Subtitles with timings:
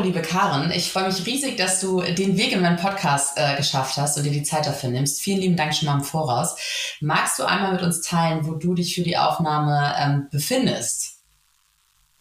[0.00, 0.70] Hallo, liebe Karen.
[0.70, 4.24] Ich freue mich riesig, dass du den Weg in meinen Podcast äh, geschafft hast und
[4.24, 5.20] dir die Zeit dafür nimmst.
[5.20, 6.56] Vielen lieben Dank schon mal im Voraus.
[7.02, 11.18] Magst du einmal mit uns teilen, wo du dich für die Aufnahme ähm, befindest?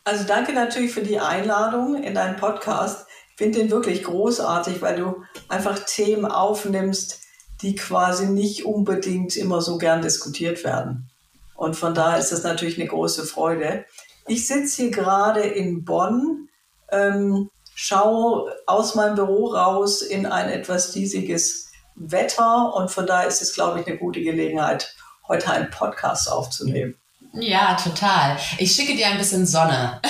[0.03, 3.07] Also danke natürlich für die Einladung in deinen Podcast.
[3.31, 7.21] Ich finde den wirklich großartig, weil du einfach Themen aufnimmst,
[7.61, 11.09] die quasi nicht unbedingt immer so gern diskutiert werden.
[11.55, 13.85] Und von daher ist das natürlich eine große Freude.
[14.27, 16.49] Ich sitze hier gerade in Bonn
[16.91, 17.49] ähm,
[17.81, 23.53] schaue aus meinem Büro raus in ein etwas diesiges Wetter und von daher ist es,
[23.53, 24.93] glaube ich, eine gute Gelegenheit,
[25.29, 26.95] heute einen Podcast aufzunehmen.
[27.31, 28.37] Ja, total.
[28.57, 30.01] Ich schicke dir ein bisschen Sonne.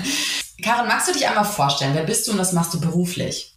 [0.62, 1.94] Karin, magst du dich einmal vorstellen?
[1.94, 3.52] Wer bist du und was machst du beruflich?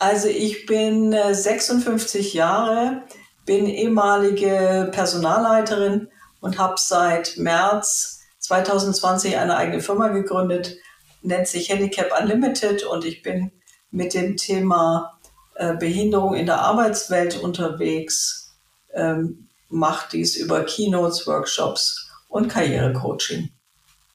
[0.00, 3.02] Also ich bin 56 äh, Jahre,
[3.46, 6.08] bin ehemalige Personalleiterin
[6.40, 10.76] und habe seit März 2020 eine eigene Firma gegründet,
[11.22, 13.52] nennt sich Handicap Unlimited und ich bin
[13.90, 15.18] mit dem Thema
[15.54, 18.54] äh, Behinderung in der Arbeitswelt unterwegs,
[18.94, 23.50] ähm, mache dies über Keynotes, Workshops und Karrierecoaching.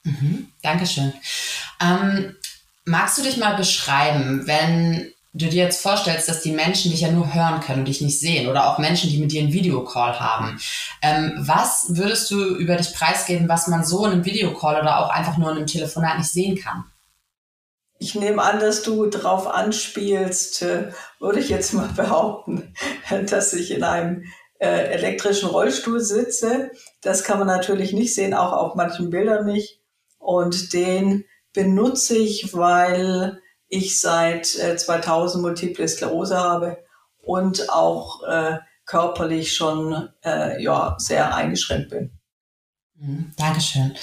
[0.04, 1.12] Mhm, Dankeschön.
[1.80, 2.36] Ähm,
[2.84, 7.10] magst du dich mal beschreiben, wenn du dir jetzt vorstellst, dass die Menschen dich ja
[7.10, 10.18] nur hören können und dich nicht sehen oder auch Menschen, die mit dir einen Videocall
[10.18, 10.58] haben,
[11.02, 15.10] ähm, was würdest du über dich preisgeben, was man so in einem Videocall oder auch
[15.10, 16.84] einfach nur in einem Telefonat nicht sehen kann?
[17.98, 22.74] Ich nehme an, dass du darauf anspielst, äh, würde ich jetzt mal behaupten,
[23.28, 24.24] dass ich in einem
[24.58, 26.70] äh, elektrischen Rollstuhl sitze.
[27.00, 29.80] Das kann man natürlich nicht sehen, auch auf manchen Bildern nicht.
[30.18, 36.78] Und den benutze ich, weil ich seit 2000 äh, Multiple Sklerose habe
[37.22, 42.18] und auch äh, körperlich schon äh, ja, sehr eingeschränkt bin.
[42.94, 43.94] Mhm, Dankeschön.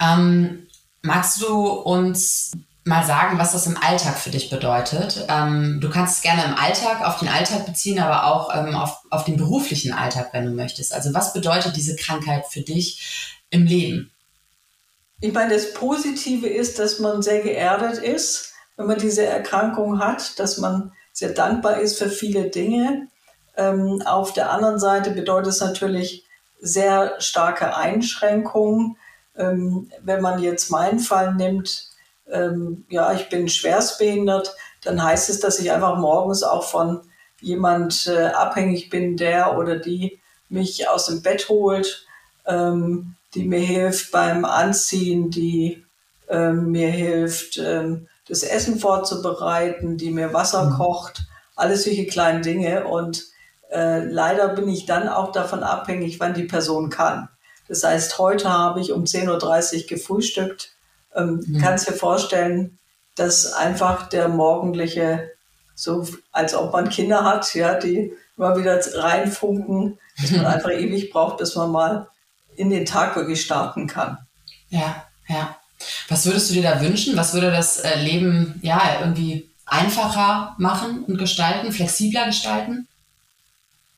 [0.00, 0.66] Ähm,
[1.02, 2.52] magst du uns
[2.84, 5.24] mal sagen, was das im Alltag für dich bedeutet.
[5.28, 8.98] Ähm, du kannst es gerne im Alltag auf den Alltag beziehen, aber auch ähm, auf,
[9.10, 10.92] auf den beruflichen Alltag, wenn du möchtest.
[10.92, 14.10] Also was bedeutet diese Krankheit für dich im Leben?
[15.20, 20.38] Ich meine, das Positive ist, dass man sehr geerdet ist, wenn man diese Erkrankung hat,
[20.38, 23.08] dass man sehr dankbar ist für viele Dinge.
[23.56, 26.26] Ähm, auf der anderen Seite bedeutet es natürlich
[26.60, 28.96] sehr starke Einschränkungen.
[29.36, 31.93] Ähm, wenn man jetzt meinen Fall nimmt,
[32.30, 37.00] ähm, ja, ich bin schwerstbehindert, dann heißt es, dass ich einfach morgens auch von
[37.40, 42.06] jemand äh, abhängig bin, der oder die mich aus dem Bett holt,
[42.46, 45.84] ähm, die mir hilft beim Anziehen, die
[46.28, 50.74] ähm, mir hilft, ähm, das Essen vorzubereiten, die mir Wasser mhm.
[50.76, 51.22] kocht,
[51.56, 52.86] alles solche kleinen Dinge.
[52.86, 53.24] Und
[53.70, 57.28] äh, leider bin ich dann auch davon abhängig, wann die Person kann.
[57.68, 60.73] Das heißt, heute habe ich um 10.30 Uhr gefrühstückt
[61.14, 61.58] ähm, mhm.
[61.60, 62.78] Kannst dir vorstellen,
[63.14, 65.30] dass einfach der morgendliche,
[65.74, 71.10] so als ob man Kinder hat, ja, die immer wieder reinfunken, dass man einfach ewig
[71.10, 72.08] braucht, bis man mal
[72.56, 74.18] in den Tag wirklich starten kann.
[74.70, 75.56] Ja, ja.
[76.08, 77.16] Was würdest du dir da wünschen?
[77.16, 82.88] Was würde das äh, Leben ja irgendwie einfacher machen und gestalten, flexibler gestalten?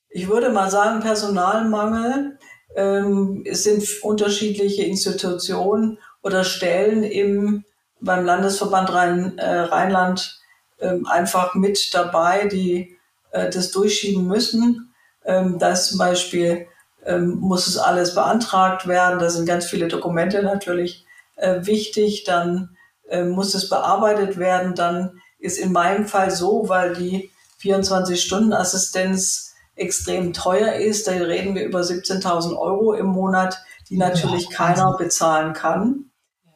[0.10, 2.40] Ich würde mal sagen, Personalmangel.
[2.76, 7.66] Ähm, es sind unterschiedliche Institutionen oder Stellen im,
[8.00, 10.40] beim Landesverband Rhein, äh, Rheinland
[10.80, 12.98] äh, einfach mit dabei, die
[13.32, 14.87] äh, das durchschieben müssen.
[15.28, 16.68] Ähm, da ist zum Beispiel,
[17.06, 19.20] ähm, muss es alles beantragt werden.
[19.20, 22.24] Da sind ganz viele Dokumente natürlich äh, wichtig.
[22.24, 22.76] Dann
[23.10, 24.74] äh, muss es bearbeitet werden.
[24.74, 27.32] Dann ist in meinem Fall so, weil die
[27.62, 31.08] 24-Stunden-Assistenz extrem teuer ist.
[31.08, 33.60] Da reden wir über 17.000 Euro im Monat,
[33.90, 36.06] die natürlich ja, keiner bezahlen kann.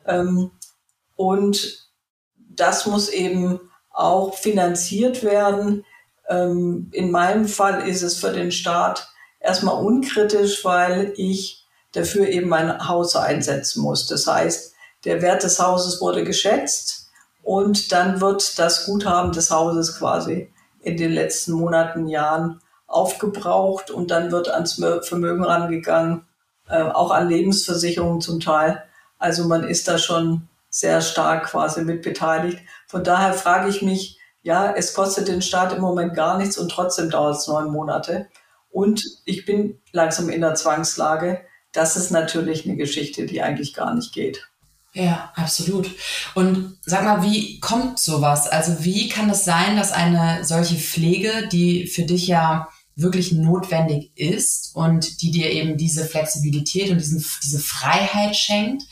[0.05, 0.51] Ähm,
[1.15, 1.89] und
[2.37, 3.59] das muss eben
[3.91, 5.85] auch finanziert werden.
[6.31, 9.09] Ähm, in meinem Fall ist es für den Staat
[9.41, 14.07] erstmal unkritisch, weil ich dafür eben mein Haus einsetzen muss.
[14.07, 14.73] Das heißt,
[15.03, 17.09] der Wert des Hauses wurde geschätzt
[17.43, 24.09] und dann wird das Guthaben des Hauses quasi in den letzten Monaten, Jahren aufgebraucht und
[24.09, 26.25] dann wird ans Vermögen rangegangen,
[26.69, 28.83] äh, auch an Lebensversicherungen zum Teil.
[29.17, 32.59] Also man ist da schon sehr stark quasi mit beteiligt.
[32.87, 36.69] Von daher frage ich mich, ja, es kostet den Staat im Moment gar nichts und
[36.69, 38.27] trotzdem dauert es neun Monate.
[38.69, 41.41] Und ich bin langsam in der Zwangslage.
[41.73, 44.47] Das ist natürlich eine Geschichte, die eigentlich gar nicht geht.
[44.93, 45.89] Ja, absolut.
[46.35, 48.47] Und sag mal, wie kommt sowas?
[48.47, 54.11] Also wie kann es sein, dass eine solche Pflege, die für dich ja wirklich notwendig
[54.15, 58.83] ist und die dir eben diese Flexibilität und diesen, diese Freiheit schenkt,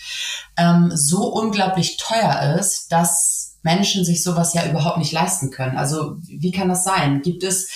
[0.58, 5.78] ähm, so unglaublich teuer ist, dass Menschen sich sowas ja überhaupt nicht leisten können.
[5.78, 7.22] Also wie kann das sein?
[7.22, 7.70] Gibt es,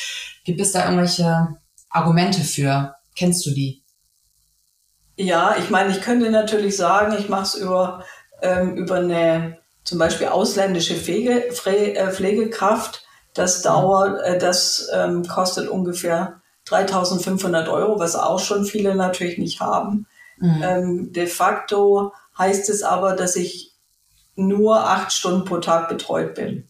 [0.43, 1.49] gibt es da irgendwelche
[1.89, 2.95] Argumente für?
[3.15, 3.83] Kennst du die?
[5.15, 8.03] Ja, ich meine, ich könnte natürlich sagen, ich mache es über,
[8.41, 15.67] ähm, über eine zum Beispiel ausländische Pflege, äh, Pflegekraft, das dauert, äh, das ähm, kostet
[15.67, 20.07] ungefähr 3.500 Euro, was auch schon viele natürlich nicht haben.
[20.37, 20.63] Mhm.
[20.63, 23.72] Ähm, de facto heißt es aber, dass ich
[24.35, 26.67] nur acht Stunden pro Tag betreut bin.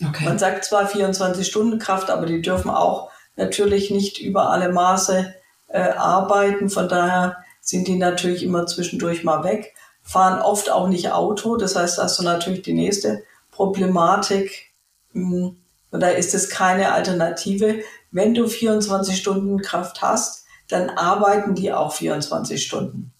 [0.00, 0.24] Okay.
[0.24, 5.34] Man sagt zwar 24 Stunden Kraft, aber die dürfen auch natürlich nicht über alle Maße
[5.68, 6.70] äh, arbeiten.
[6.70, 11.56] Von daher sind die natürlich immer zwischendurch mal weg, fahren oft auch nicht Auto.
[11.56, 14.72] Das heißt, das ist natürlich die nächste Problematik.
[15.12, 15.56] Hm,
[15.90, 17.80] und da ist es keine Alternative.
[18.10, 23.12] Wenn du 24 Stunden Kraft hast, dann arbeiten die auch 24 Stunden.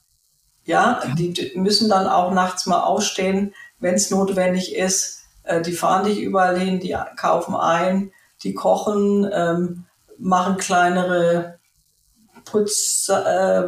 [0.64, 5.24] Ja, die müssen dann auch nachts mal aufstehen, wenn es notwendig ist.
[5.44, 9.84] Äh, die fahren dich überall hin, die kaufen ein, die kochen, ähm,
[10.18, 11.58] machen kleinere
[12.46, 13.62] Putz äh,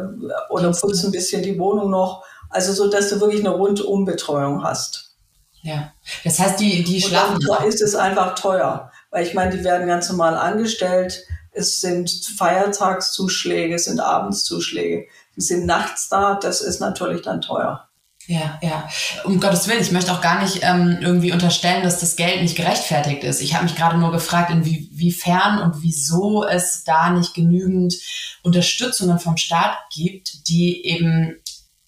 [0.49, 2.23] oder putzen ein bisschen die Wohnung noch.
[2.49, 5.15] Also so, dass du wirklich eine Rundumbetreuung hast.
[5.61, 5.93] Ja,
[6.23, 7.35] das heißt, die, die schlafen.
[7.35, 8.91] Und dann ist es einfach teuer.
[9.11, 11.25] Weil ich meine, die werden ganz normal angestellt.
[11.51, 15.07] Es sind Feiertagszuschläge, es sind Abendszuschläge.
[15.35, 16.35] Die sind nachts da.
[16.35, 17.86] Das ist natürlich dann teuer.
[18.27, 18.89] Ja, ja.
[19.23, 22.57] Um Gottes Willen, ich möchte auch gar nicht ähm, irgendwie unterstellen, dass das Geld nicht
[22.57, 23.41] gerechtfertigt ist.
[23.41, 27.95] Ich habe mich gerade nur gefragt, inwiefern und wieso es da nicht genügend
[28.43, 31.37] Unterstützungen vom Staat gibt, die eben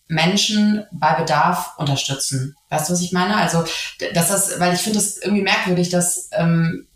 [0.08, 2.56] Menschen bei Bedarf unterstützen.
[2.70, 3.36] Weißt du, was ich meine?
[3.36, 3.66] Also,
[4.14, 6.88] dass das, weil ich finde es irgendwie merkwürdig, dass ähm,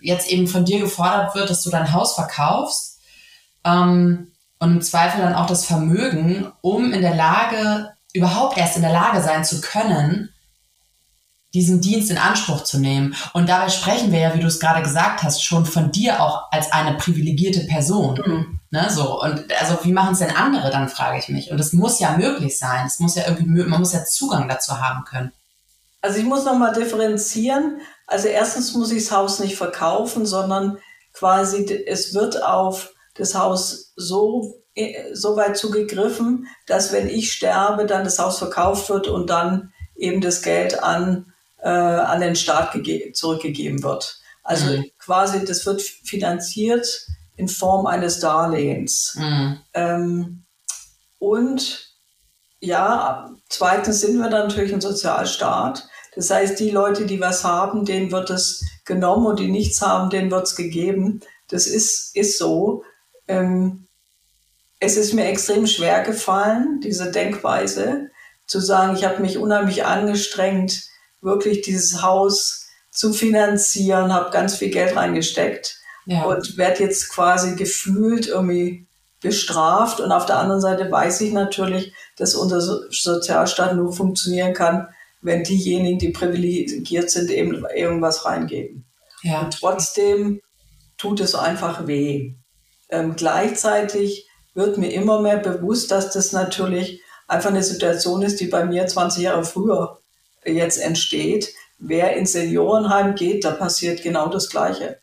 [0.00, 3.00] jetzt eben von dir gefordert wird, dass du dein Haus verkaufst
[3.64, 4.30] ähm,
[4.60, 8.92] und im Zweifel dann auch das Vermögen, um in der Lage, überhaupt erst in der
[8.92, 10.32] Lage sein zu können,
[11.54, 13.14] diesen Dienst in Anspruch zu nehmen.
[13.32, 16.50] Und dabei sprechen wir ja, wie du es gerade gesagt hast, schon von dir auch
[16.50, 18.20] als eine privilegierte Person.
[18.24, 18.60] Mhm.
[18.70, 19.22] Ne, so.
[19.22, 21.50] Und also wie machen es denn andere, dann frage ich mich.
[21.50, 22.86] Und es muss ja möglich sein.
[22.86, 25.32] Es muss ja irgendwie, man muss ja Zugang dazu haben können.
[26.02, 27.80] Also ich muss nochmal differenzieren.
[28.06, 30.78] Also erstens muss ich das Haus nicht verkaufen, sondern
[31.14, 34.62] quasi es wird auf das Haus so,
[35.12, 40.20] so weit zugegriffen, dass wenn ich sterbe, dann das Haus verkauft wird und dann eben
[40.20, 42.76] das Geld an, äh, an den Staat
[43.14, 44.20] zurückgegeben wird.
[44.42, 44.84] Also mhm.
[44.98, 47.06] quasi, das wird finanziert
[47.36, 49.16] in Form eines Darlehens.
[49.18, 49.58] Mhm.
[49.74, 50.44] Ähm,
[51.18, 51.90] und
[52.60, 55.88] ja, zweitens sind wir dann natürlich ein Sozialstaat.
[56.14, 60.10] Das heißt, die Leute, die was haben, denen wird es genommen und die nichts haben,
[60.10, 61.20] denen wird es gegeben.
[61.48, 62.84] Das ist, ist so.
[63.28, 63.85] Ähm,
[64.78, 68.10] es ist mir extrem schwer gefallen, diese Denkweise,
[68.46, 70.84] zu sagen, ich habe mich unheimlich angestrengt,
[71.20, 76.22] wirklich dieses Haus zu finanzieren, habe ganz viel Geld reingesteckt ja.
[76.24, 78.86] und werde jetzt quasi gefühlt irgendwie
[79.20, 80.00] bestraft.
[80.00, 84.88] Und auf der anderen Seite weiß ich natürlich, dass unser Sozialstaat nur funktionieren kann,
[85.20, 88.86] wenn diejenigen, die privilegiert sind, eben irgendwas reingeben.
[89.22, 89.40] Ja.
[89.40, 90.40] Und trotzdem
[90.96, 92.34] tut es einfach weh.
[92.88, 94.25] Ähm, gleichzeitig
[94.56, 98.86] wird mir immer mehr bewusst, dass das natürlich einfach eine Situation ist, die bei mir
[98.86, 99.98] 20 Jahre früher
[100.44, 101.52] jetzt entsteht.
[101.78, 104.98] Wer ins Seniorenheim geht, da passiert genau das Gleiche.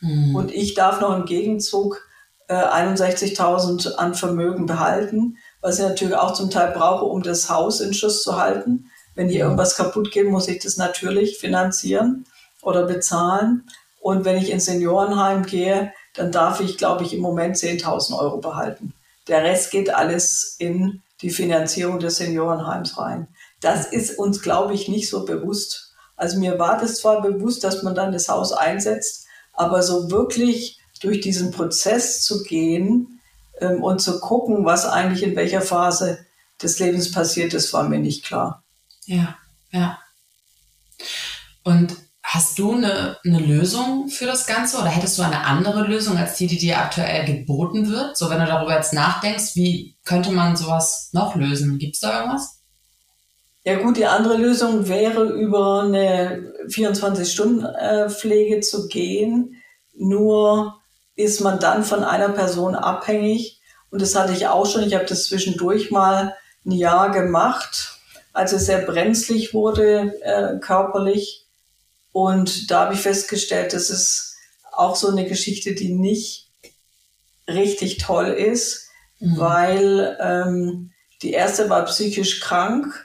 [0.00, 0.34] Mhm.
[0.34, 2.06] Und ich darf noch im Gegenzug
[2.48, 7.80] äh, 61.000 an Vermögen behalten, was ich natürlich auch zum Teil brauche, um das Haus
[7.80, 8.90] in Schuss zu halten.
[9.14, 12.24] Wenn hier irgendwas kaputt geht, muss ich das natürlich finanzieren
[12.62, 13.68] oder bezahlen.
[14.00, 18.38] Und wenn ich ins Seniorenheim gehe, dann darf ich, glaube ich, im Moment 10.000 Euro
[18.38, 18.93] behalten.
[19.28, 23.28] Der Rest geht alles in die Finanzierung des Seniorenheims rein.
[23.60, 25.94] Das ist uns, glaube ich, nicht so bewusst.
[26.16, 30.80] Also mir war das zwar bewusst, dass man dann das Haus einsetzt, aber so wirklich
[31.00, 33.20] durch diesen Prozess zu gehen
[33.60, 36.26] ähm, und zu gucken, was eigentlich in welcher Phase
[36.62, 38.62] des Lebens passiert ist, war mir nicht klar.
[39.06, 39.36] Ja,
[39.70, 39.98] ja.
[41.62, 46.16] Und hast du eine, eine Lösung für das Ganze oder hättest du eine andere Lösung
[46.16, 48.16] als die, die dir aktuell geboten wird?
[48.16, 51.78] So, wenn du darüber jetzt nachdenkst, wie könnte man sowas noch lösen?
[51.78, 52.62] Gibt es da irgendwas?
[53.62, 59.62] Ja gut, die andere Lösung wäre, über eine 24-Stunden-Pflege zu gehen.
[59.92, 60.80] Nur
[61.16, 63.60] ist man dann von einer Person abhängig.
[63.90, 64.82] Und das hatte ich auch schon.
[64.82, 66.34] Ich habe das zwischendurch mal
[66.66, 68.00] ein Jahr gemacht,
[68.32, 71.43] als es sehr brenzlig wurde äh, körperlich.
[72.14, 74.36] Und da habe ich festgestellt, das ist
[74.72, 76.48] auch so eine Geschichte, die nicht
[77.46, 79.38] richtig toll ist, mhm.
[79.38, 83.04] weil ähm, die erste war psychisch krank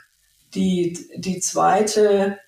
[0.54, 2.38] die, die zweite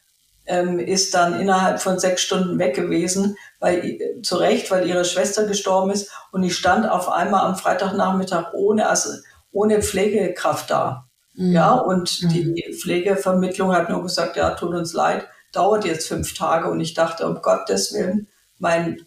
[0.47, 5.47] ähm, ist dann innerhalb von sechs Stunden weg gewesen, weil, zu Recht, weil ihre Schwester
[5.47, 9.11] gestorben ist und ich stand auf einmal am Freitagnachmittag ohne, also
[9.53, 11.07] ohne Pflegekraft da.
[11.35, 11.53] Mhm.
[11.53, 12.29] Ja, und mhm.
[12.29, 16.95] die Pflegevermittlung hat nur gesagt, ja, tut uns leid, dauert jetzt fünf Tage und ich
[16.95, 18.29] dachte, um Gottes Willen,
[18.59, 19.05] mein,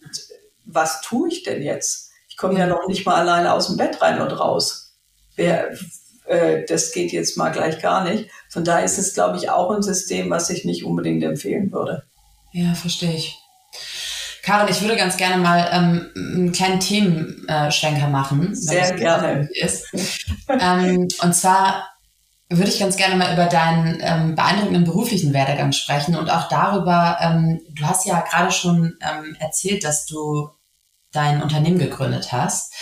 [0.66, 2.12] was tue ich denn jetzt?
[2.30, 4.94] Ich komme ja noch nicht mal alleine aus dem Bett rein und raus.
[5.36, 5.72] Wer,
[6.25, 8.30] äh, das geht jetzt mal gleich gar nicht.
[8.50, 12.04] Von daher ist es, glaube ich, auch ein System, was ich nicht unbedingt empfehlen würde.
[12.52, 13.38] Ja, verstehe ich.
[14.44, 18.54] Karin, ich würde ganz gerne mal ähm, einen kleinen Themenschwenker machen.
[18.54, 19.50] Sehr gerne.
[19.54, 19.88] Ist.
[20.48, 21.95] ähm, und zwar
[22.50, 27.18] würde ich ganz gerne mal über deinen ähm, beeindruckenden beruflichen Werdegang sprechen und auch darüber,
[27.20, 30.50] ähm, du hast ja gerade schon ähm, erzählt, dass du
[31.12, 32.74] dein Unternehmen gegründet hast.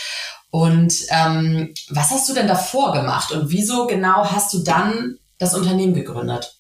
[0.50, 5.56] Und ähm, was hast du denn davor gemacht und wieso genau hast du dann das
[5.56, 6.60] Unternehmen gegründet?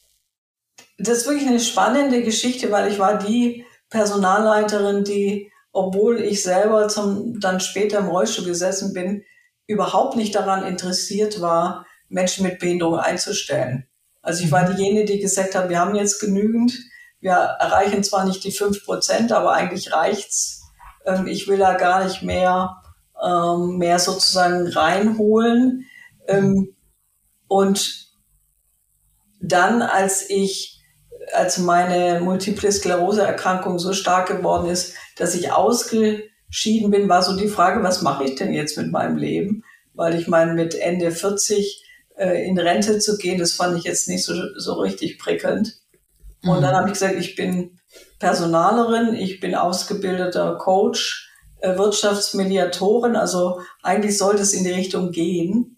[0.97, 6.87] Das ist wirklich eine spannende Geschichte, weil ich war die Personalleiterin, die, obwohl ich selber
[6.87, 9.23] zum, dann später im Rollstuhl gesessen bin,
[9.67, 13.87] überhaupt nicht daran interessiert war, Menschen mit Behinderung einzustellen.
[14.21, 14.75] Also ich war mhm.
[14.75, 16.73] diejenige, die gesagt hat, wir haben jetzt genügend,
[17.19, 20.61] wir erreichen zwar nicht die fünf Prozent, aber eigentlich reicht's.
[21.05, 22.83] Ähm, ich will da gar nicht mehr
[23.23, 25.85] ähm, mehr sozusagen reinholen.
[26.27, 26.75] Ähm,
[27.47, 28.07] und
[29.41, 30.81] dann, als ich,
[31.33, 37.47] als meine Multiple Sklerose-Erkrankung so stark geworden ist, dass ich ausgeschieden bin, war so die
[37.47, 39.63] Frage, was mache ich denn jetzt mit meinem Leben?
[39.93, 41.83] Weil ich meine, mit Ende 40
[42.23, 45.81] äh, in Rente zu gehen, das fand ich jetzt nicht so, so richtig prickelnd.
[46.43, 46.61] Und mhm.
[46.61, 47.79] dann habe ich gesagt, ich bin
[48.19, 53.15] Personalerin, ich bin ausgebildeter Coach, äh, Wirtschaftsmediatoren.
[53.15, 55.77] Also eigentlich sollte es in die Richtung gehen.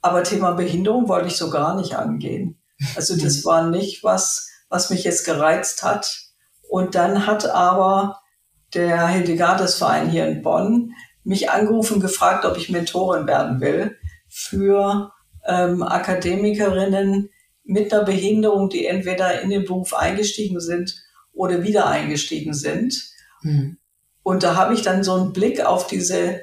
[0.00, 2.60] Aber Thema Behinderung wollte ich so gar nicht angehen.
[2.94, 6.20] Also das war nicht was, was mich jetzt gereizt hat.
[6.68, 8.20] Und dann hat aber
[8.74, 10.92] der Hildegardes-Verein hier in Bonn
[11.24, 13.96] mich angerufen, gefragt, ob ich Mentorin werden will
[14.28, 15.10] für
[15.48, 17.30] ähm, Akademikerinnen
[17.64, 21.02] mit einer Behinderung, die entweder in den Beruf eingestiegen sind
[21.32, 23.10] oder wieder eingestiegen sind.
[23.42, 23.78] Mhm.
[24.22, 26.40] Und da habe ich dann so einen Blick auf diese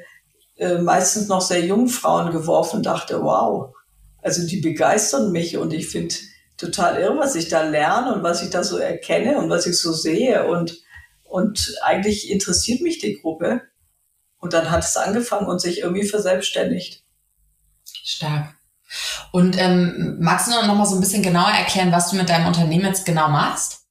[0.57, 3.73] äh, meistens noch sehr jungen Frauen geworfen und dachte, wow,
[4.21, 6.15] also die begeistern mich und ich finde
[6.57, 9.77] total irre, was ich da lerne und was ich da so erkenne und was ich
[9.77, 10.79] so sehe und,
[11.25, 13.61] und eigentlich interessiert mich die Gruppe.
[14.37, 17.03] Und dann hat es angefangen und sich irgendwie verselbstständigt.
[17.83, 18.54] Stark.
[19.35, 22.47] Und ähm, magst du noch mal so ein bisschen genauer erklären, was du mit deinem
[22.47, 23.81] Unternehmen jetzt genau machst?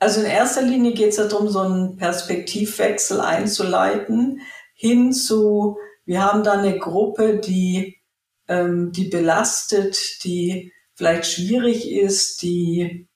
[0.00, 4.40] Also in erster Linie geht es darum, so einen Perspektivwechsel einzuleiten
[4.74, 8.02] hin zu, wir haben da eine Gruppe, die,
[8.48, 13.08] ähm, die belastet, die vielleicht schwierig ist, die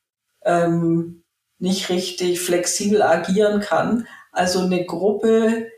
[0.45, 1.25] ähm,
[1.59, 4.07] nicht richtig flexibel agieren kann.
[4.31, 5.73] Also eine Gruppe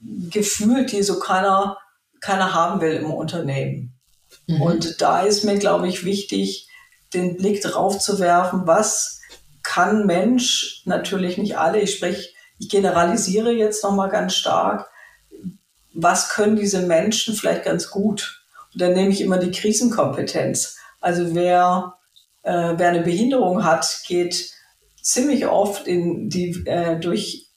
[0.00, 1.76] gefühlt, die so keiner,
[2.22, 3.93] keiner haben will im Unternehmen.
[4.46, 4.62] Mhm.
[4.62, 6.68] Und da ist mir, glaube ich, wichtig,
[7.12, 9.20] den Blick drauf zu werfen, was
[9.62, 14.88] kann Mensch, natürlich nicht alle, ich spreche, ich generalisiere jetzt nochmal ganz stark,
[15.94, 18.42] was können diese Menschen vielleicht ganz gut?
[18.72, 20.76] Und dann nehme ich immer die Krisenkompetenz.
[21.00, 21.94] Also wer,
[22.42, 24.50] äh, wer eine Behinderung hat, geht
[25.00, 27.48] ziemlich oft in die, äh, durch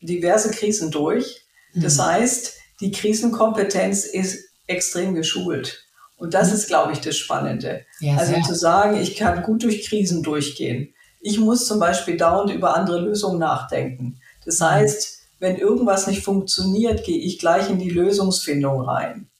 [0.00, 1.42] diverse Krisen durch.
[1.74, 2.04] Das mhm.
[2.04, 5.84] heißt, die Krisenkompetenz ist extrem geschult.
[6.22, 7.84] Und das ist, glaube ich, das Spannende.
[7.98, 10.94] Ja, also zu sagen, ich kann gut durch Krisen durchgehen.
[11.18, 14.20] Ich muss zum Beispiel dauernd über andere Lösungen nachdenken.
[14.44, 14.66] Das mhm.
[14.66, 19.30] heißt, wenn irgendwas nicht funktioniert, gehe ich gleich in die Lösungsfindung rein.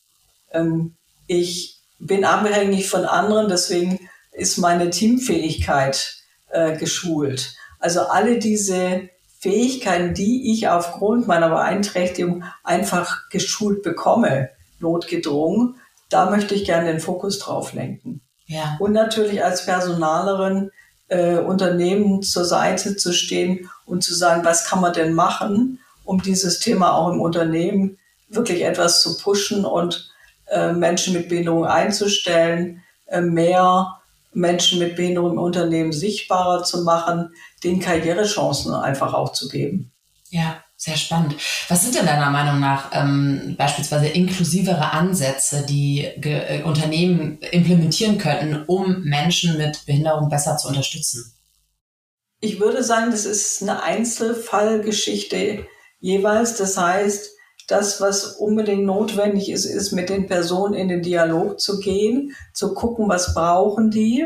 [0.50, 0.96] Ähm,
[1.28, 4.00] ich bin abhängig von anderen, deswegen
[4.32, 6.16] ist meine Teamfähigkeit
[6.50, 7.54] äh, geschult.
[7.78, 9.08] Also alle diese
[9.38, 15.76] Fähigkeiten, die ich aufgrund meiner Beeinträchtigung einfach geschult bekomme, notgedrungen,
[16.12, 18.20] da möchte ich gerne den Fokus drauf lenken.
[18.46, 18.76] Ja.
[18.80, 20.70] Und natürlich als Personalerin
[21.08, 26.22] äh, Unternehmen zur Seite zu stehen und zu sagen, was kann man denn machen, um
[26.22, 30.10] dieses Thema auch im Unternehmen wirklich etwas zu pushen und
[30.46, 33.98] äh, Menschen mit Behinderung einzustellen, äh, mehr
[34.32, 39.92] Menschen mit Behinderung im Unternehmen sichtbarer zu machen, den Karrierechancen einfach auch zu geben.
[40.30, 41.36] Ja, sehr spannend.
[41.68, 48.64] Was sind denn deiner Meinung nach ähm, beispielsweise inklusivere Ansätze, die äh, Unternehmen implementieren könnten,
[48.66, 51.32] um Menschen mit Behinderung besser zu unterstützen?
[52.40, 55.64] Ich würde sagen, das ist eine Einzelfallgeschichte
[56.00, 56.56] jeweils.
[56.56, 57.30] Das heißt,
[57.68, 62.74] das, was unbedingt notwendig ist, ist mit den Personen in den Dialog zu gehen, zu
[62.74, 64.24] gucken, was brauchen die,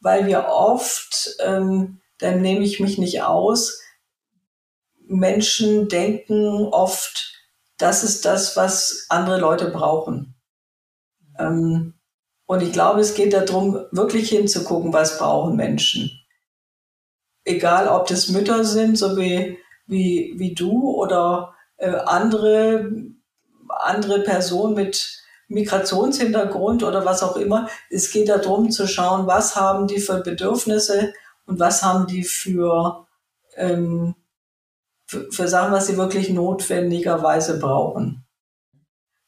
[0.00, 3.81] weil wir oft, ähm, dann nehme ich mich nicht aus,
[5.12, 7.34] Menschen denken oft,
[7.78, 10.34] das ist das, was andere Leute brauchen.
[11.38, 11.94] Ähm,
[12.46, 16.10] und ich glaube, es geht darum, wirklich hinzugucken, was brauchen Menschen.
[17.44, 22.90] Egal, ob das Mütter sind, so wie, wie, wie du oder äh, andere,
[23.68, 27.68] andere Personen mit Migrationshintergrund oder was auch immer.
[27.90, 31.12] Es geht darum zu schauen, was haben die für Bedürfnisse
[31.46, 33.06] und was haben die für,
[33.56, 34.14] ähm,
[35.12, 38.24] für, für Sachen, was sie wirklich notwendigerweise brauchen.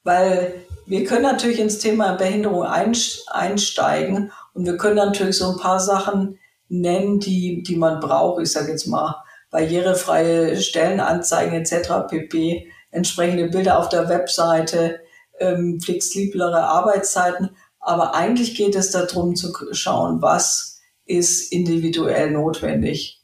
[0.02, 0.54] Weil
[0.86, 6.38] wir können natürlich ins Thema Behinderung einsteigen und wir können natürlich so ein paar Sachen
[6.68, 8.42] nennen, die, die man braucht.
[8.42, 12.09] Ich sage jetzt mal barrierefreie Stellenanzeigen etc.
[12.09, 12.70] pp.
[12.90, 15.00] Entsprechende Bilder auf der Webseite,
[15.38, 17.50] ähm, flexiblere Arbeitszeiten.
[17.78, 23.23] Aber eigentlich geht es darum zu schauen, was ist individuell notwendig.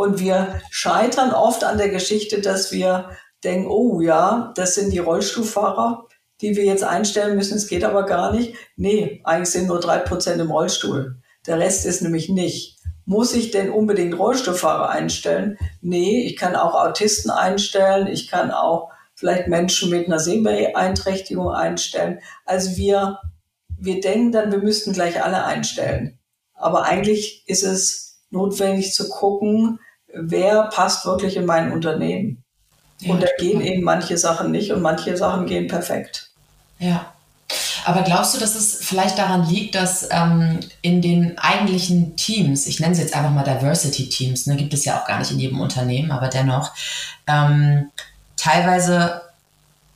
[0.00, 3.10] Und wir scheitern oft an der Geschichte, dass wir
[3.44, 6.06] denken, oh ja, das sind die Rollstuhlfahrer,
[6.40, 7.58] die wir jetzt einstellen müssen.
[7.58, 8.54] Es geht aber gar nicht.
[8.76, 11.16] Nee, eigentlich sind nur drei Prozent im Rollstuhl.
[11.46, 12.78] Der Rest ist nämlich nicht.
[13.04, 15.58] Muss ich denn unbedingt Rollstuhlfahrer einstellen?
[15.82, 22.20] Nee, ich kann auch Autisten einstellen, ich kann auch vielleicht Menschen mit einer Sehbeeinträchtigung einstellen.
[22.46, 23.18] Also wir,
[23.78, 26.18] wir denken dann, wir müssten gleich alle einstellen.
[26.54, 29.78] Aber eigentlich ist es notwendig zu gucken,
[30.14, 32.42] wer passt wirklich in mein Unternehmen.
[33.00, 36.30] Ja, und da gehen eben manche Sachen nicht und manche Sachen gehen perfekt.
[36.78, 37.12] Ja,
[37.84, 42.80] aber glaubst du, dass es vielleicht daran liegt, dass ähm, in den eigentlichen Teams, ich
[42.80, 45.60] nenne sie jetzt einfach mal Diversity-Teams, ne, gibt es ja auch gar nicht in jedem
[45.60, 46.72] Unternehmen, aber dennoch,
[47.26, 47.90] ähm,
[48.36, 49.22] teilweise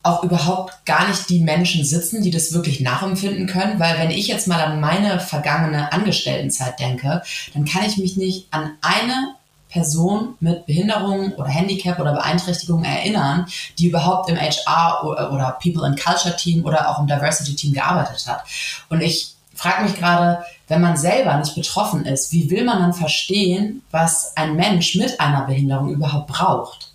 [0.03, 4.29] auch überhaupt gar nicht die Menschen sitzen, die das wirklich nachempfinden können, weil wenn ich
[4.29, 7.22] jetzt mal an meine vergangene Angestelltenzeit denke,
[7.55, 9.35] dann kann ich mich nicht an eine
[9.74, 16.00] Person mit Behinderung oder Handicap oder Beeinträchtigung erinnern, die überhaupt im HR oder People and
[16.00, 18.44] Culture Team oder auch im Diversity Team gearbeitet hat.
[18.88, 22.94] Und ich frage mich gerade, wenn man selber nicht betroffen ist, wie will man dann
[22.94, 26.92] verstehen, was ein Mensch mit einer Behinderung überhaupt braucht?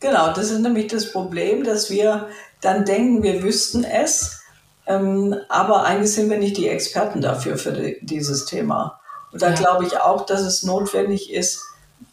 [0.00, 2.28] Genau, das ist nämlich das Problem, dass wir
[2.62, 4.40] dann denken, wir wüssten es,
[4.86, 9.00] ähm, aber eigentlich sind wir nicht die Experten dafür, für die, dieses Thema.
[9.32, 9.54] Und da ja.
[9.54, 11.60] glaube ich auch, dass es notwendig ist,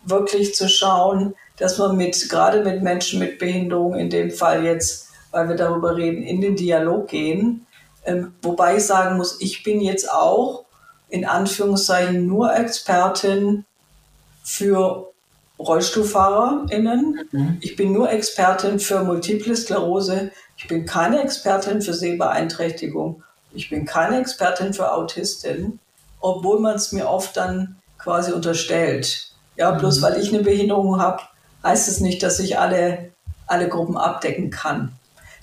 [0.05, 5.09] wirklich zu schauen, dass man mit, gerade mit Menschen mit Behinderung, in dem Fall jetzt,
[5.31, 7.65] weil wir darüber reden, in den Dialog gehen.
[8.03, 10.65] Ähm, wobei ich sagen muss, ich bin jetzt auch
[11.09, 13.65] in Anführungszeichen nur Expertin
[14.43, 15.11] für
[15.59, 17.19] RollstuhlfahrerInnen.
[17.31, 17.57] Mhm.
[17.61, 20.31] Ich bin nur Expertin für Multiple Sklerose.
[20.57, 23.23] Ich bin keine Expertin für Sehbeeinträchtigung.
[23.53, 25.79] Ich bin keine Expertin für Autistin,
[26.19, 29.30] obwohl man es mir oft dann quasi unterstellt.
[29.61, 30.01] Ja, bloß mhm.
[30.01, 31.21] weil ich eine Behinderung habe,
[31.63, 33.11] heißt es nicht, dass ich alle,
[33.45, 34.91] alle Gruppen abdecken kann.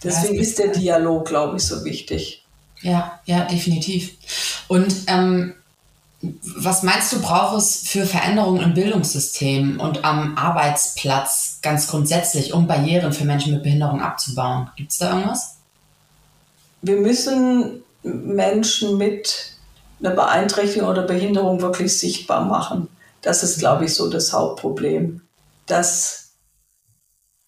[0.03, 2.45] Deswegen ja, ist der Dialog, glaube ich, so wichtig.
[2.83, 4.17] Ja, ja, definitiv.
[4.67, 5.55] Und ähm,
[6.43, 12.67] was meinst du, braucht es für Veränderungen im Bildungssystem und am Arbeitsplatz ganz grundsätzlich, um
[12.67, 14.69] Barrieren für Menschen mit Behinderung abzubauen?
[14.75, 15.59] Gibt es da irgendwas?
[16.83, 19.53] Wir müssen Menschen mit
[20.01, 22.89] einer Beeinträchtigung oder Behinderung wirklich sichtbar machen.
[23.23, 25.23] Das ist, glaube ich, so das Hauptproblem,
[25.67, 26.37] dass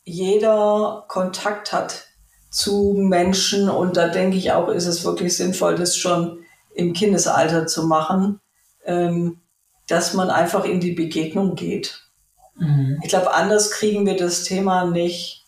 [0.04, 2.06] jeder Kontakt hat
[2.50, 7.66] zu Menschen und da denke ich auch, ist es wirklich sinnvoll, das schon im Kindesalter
[7.66, 8.40] zu machen,
[8.85, 9.40] ähm,
[9.87, 12.11] dass man einfach in die Begegnung geht.
[12.56, 12.98] Mhm.
[13.02, 15.46] Ich glaube, anders kriegen wir das Thema nicht,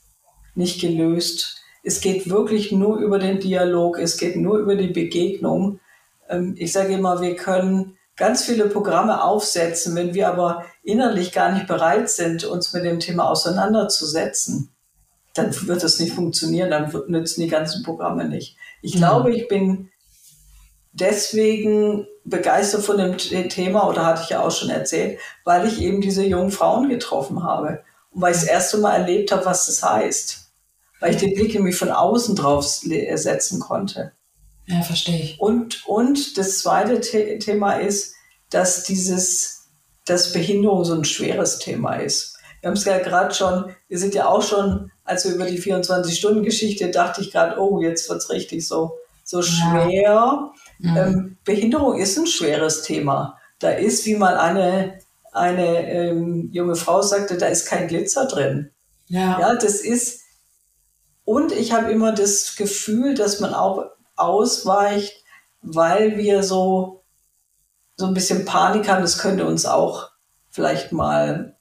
[0.55, 1.57] nicht gelöst.
[1.83, 5.81] Es geht wirklich nur über den Dialog, es geht nur über die Begegnung.
[6.29, 11.53] Ähm, ich sage immer, wir können ganz viele Programme aufsetzen, wenn wir aber innerlich gar
[11.53, 14.71] nicht bereit sind, uns mit dem Thema auseinanderzusetzen,
[15.35, 18.57] dann wird es nicht funktionieren, dann nützen die ganzen Programme nicht.
[18.83, 18.99] Ich mhm.
[18.99, 19.91] glaube, ich bin
[20.93, 26.01] deswegen begeistert von dem Thema, oder hatte ich ja auch schon erzählt, weil ich eben
[26.01, 29.83] diese jungen Frauen getroffen habe und weil ich das erste Mal erlebt habe, was das
[29.83, 30.39] heißt.
[31.01, 34.13] Weil ich den Blick nämlich von außen drauf setzen konnte.
[34.67, 35.41] Ja, verstehe ich.
[35.41, 38.15] Und, und das zweite The Thema ist,
[38.51, 39.71] dass dieses,
[40.05, 42.37] dass Behinderung so ein schweres Thema ist.
[42.61, 45.61] Wir haben es ja gerade schon, wir sind ja auch schon, als wir über die
[45.61, 48.93] 24-Stunden-Geschichte dachte ich gerade, oh, jetzt wird es richtig so,
[49.25, 49.91] so schwer.
[49.91, 50.53] Ja.
[50.79, 50.97] Mhm.
[50.97, 53.39] Ähm, Behinderung ist ein schweres Thema.
[53.59, 54.99] Da ist, wie mal eine,
[55.33, 58.71] eine ähm, junge Frau sagte, da ist kein Glitzer drin.
[59.09, 60.21] Ja, ja das ist,
[61.25, 65.23] und ich habe immer das Gefühl, dass man auch ausweicht,
[65.63, 67.03] weil wir so,
[67.97, 70.11] so ein bisschen Panik haben, das könnte uns auch
[70.51, 71.57] vielleicht mal,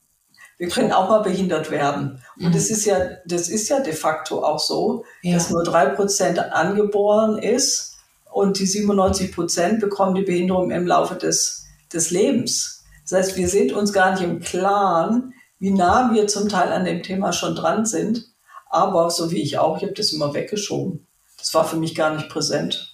[0.58, 2.22] wir können auch mal behindert werden.
[2.36, 2.52] Und mhm.
[2.52, 5.34] das ist ja, das ist ja de facto auch so, ja.
[5.34, 7.96] dass nur drei Prozent angeboren ist
[8.30, 12.84] und die 97 Prozent bekommen die Behinderung im Laufe des, des Lebens.
[13.08, 16.84] Das heißt, wir sind uns gar nicht im Klaren, wie nah wir zum Teil an
[16.84, 18.26] dem Thema schon dran sind.
[18.68, 21.06] Aber so wie ich auch, ich habe das immer weggeschoben
[21.42, 22.92] das war für mich gar nicht präsent.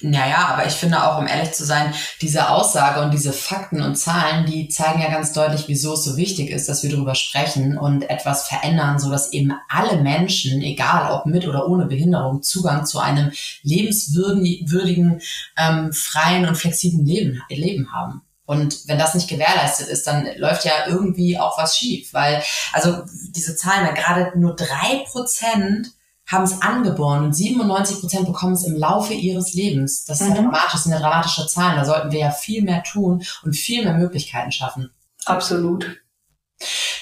[0.00, 3.96] Naja, aber ich finde auch, um ehrlich zu sein, diese Aussage und diese Fakten und
[3.96, 7.76] Zahlen, die zeigen ja ganz deutlich, wieso es so wichtig ist, dass wir darüber sprechen
[7.76, 12.86] und etwas verändern, so dass eben alle Menschen, egal ob mit oder ohne Behinderung, Zugang
[12.86, 13.32] zu einem
[13.62, 15.20] lebenswürdigen,
[15.58, 18.22] ähm, freien und flexiblen Leben, Leben haben.
[18.46, 23.02] Und wenn das nicht gewährleistet ist, dann läuft ja irgendwie auch was schief, weil, also
[23.34, 25.88] diese Zahlen, gerade nur drei Prozent
[26.28, 30.04] haben es angeboren und 97 Prozent bekommen es im Laufe ihres Lebens.
[30.04, 30.34] Das ist mhm.
[30.36, 31.76] ja dramatisch, das sind ja dramatische Zahlen.
[31.76, 34.90] Da sollten wir ja viel mehr tun und viel mehr Möglichkeiten schaffen.
[35.24, 35.86] Absolut.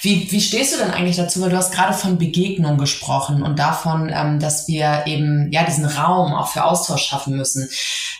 [0.03, 1.41] Wie, wie stehst du denn eigentlich dazu?
[1.41, 5.87] Weil du hast gerade von Begegnung gesprochen und davon, ähm, dass wir eben ja diesen
[5.87, 7.69] Raum auch für Austausch schaffen müssen.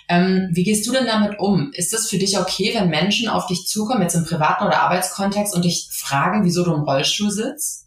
[0.09, 1.71] Ähm, wie gehst du denn damit um?
[1.75, 5.55] Ist es für dich okay, wenn Menschen auf dich zukommen, jetzt im privaten oder Arbeitskontext
[5.55, 7.87] und dich fragen, wieso du im Rollstuhl sitzt?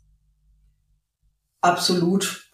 [1.62, 2.49] Absolut.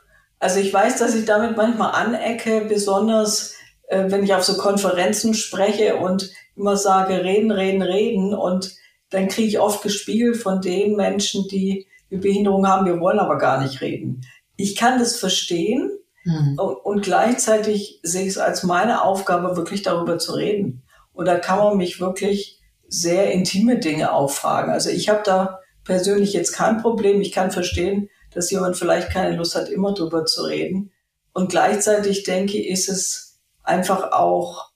[0.46, 3.56] Also ich weiß, dass ich damit manchmal anecke, besonders
[3.88, 8.36] äh, wenn ich auf so Konferenzen spreche und immer sage, reden, reden, reden.
[8.36, 8.76] Und
[9.10, 13.40] dann kriege ich oft gespiegelt von den Menschen, die eine Behinderung haben, wir wollen aber
[13.40, 14.22] gar nicht reden.
[14.56, 15.90] Ich kann das verstehen
[16.26, 16.60] mhm.
[16.60, 20.84] und, und gleichzeitig sehe ich es als meine Aufgabe, wirklich darüber zu reden.
[21.12, 24.72] Und da kann man mich wirklich sehr intime Dinge auffragen.
[24.72, 27.20] Also ich habe da persönlich jetzt kein Problem.
[27.20, 30.91] Ich kann verstehen, dass jemand vielleicht keine Lust hat, immer drüber zu reden.
[31.34, 34.71] Und gleichzeitig denke ich, ist es einfach auch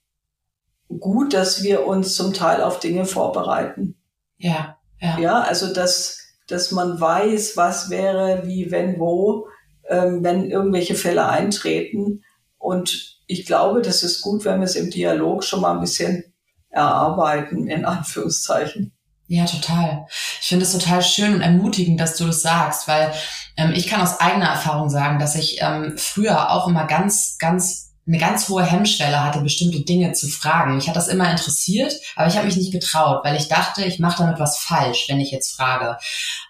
[0.87, 3.95] gut, dass wir uns zum Teil auf Dinge vorbereiten.
[4.37, 5.19] Ja, ja.
[5.19, 9.47] Ja, also dass, dass man weiß, was wäre, wie, wenn, wo,
[9.87, 12.23] ähm, wenn irgendwelche Fälle eintreten.
[12.57, 16.33] Und ich glaube, das ist gut, wenn wir es im Dialog schon mal ein bisschen
[16.69, 18.93] erarbeiten, in Anführungszeichen.
[19.31, 20.07] Ja, total.
[20.41, 23.13] Ich finde es total schön und ermutigend, dass du das sagst, weil
[23.57, 27.88] ähm, ich kann aus eigener Erfahrung sagen, dass ich ähm, früher auch immer ganz, ganz
[28.09, 30.75] eine ganz hohe Hemmschwelle hatte, bestimmte Dinge zu fragen.
[30.75, 33.99] Mich hat das immer interessiert, aber ich habe mich nicht getraut, weil ich dachte, ich
[33.99, 35.95] mache damit was falsch, wenn ich jetzt frage.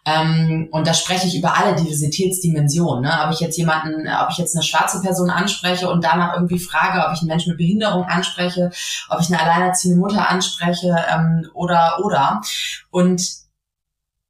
[0.06, 3.04] Ähm, und da spreche ich über alle Diversitätsdimensionen.
[3.04, 3.12] Ne?
[3.26, 7.06] Ob ich jetzt jemanden, ob ich jetzt eine schwarze Person anspreche und danach irgendwie frage,
[7.06, 8.72] ob ich einen Menschen mit Behinderung anspreche,
[9.10, 12.41] ob ich eine alleinerziehende Mutter anspreche ähm, oder oder.
[12.89, 13.22] Und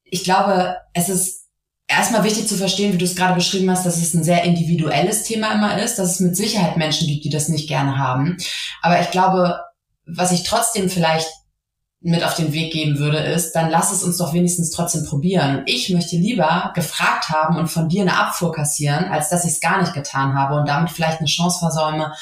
[0.04, 1.39] ich glaube, es ist
[1.90, 5.24] erstmal wichtig zu verstehen, wie du es gerade beschrieben hast, dass es ein sehr individuelles
[5.24, 8.38] Thema immer ist, dass es mit Sicherheit Menschen gibt, die das nicht gerne haben.
[8.82, 9.60] Aber ich glaube,
[10.06, 11.28] was ich trotzdem vielleicht
[12.02, 15.64] mit auf den Weg geben würde, ist, dann lass es uns doch wenigstens trotzdem probieren.
[15.66, 19.60] ich möchte lieber gefragt haben und von dir eine Abfuhr kassieren, als dass ich es
[19.60, 22.14] gar nicht getan habe und damit vielleicht eine Chance versäume,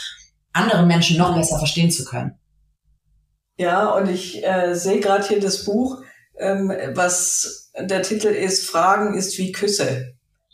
[0.51, 2.39] andere Menschen noch besser verstehen zu können.
[3.57, 6.01] Ja, und ich äh, sehe gerade hier das Buch,
[6.39, 10.13] ähm, was der Titel ist, Fragen ist wie Küsse.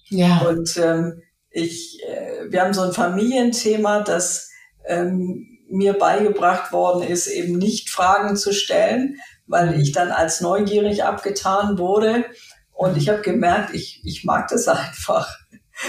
[0.09, 0.39] Ja.
[0.41, 4.49] Und ähm, ich, äh, wir haben so ein Familienthema, das
[4.85, 11.03] ähm, mir beigebracht worden ist, eben nicht Fragen zu stellen, weil ich dann als neugierig
[11.03, 12.25] abgetan wurde.
[12.71, 12.97] Und mhm.
[12.97, 15.37] ich habe gemerkt, ich, ich mag das einfach.